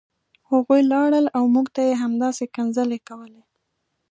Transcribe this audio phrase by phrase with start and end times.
[0.51, 3.43] هغوی لاړل او موږ ته یې همداسې کنځلې کولې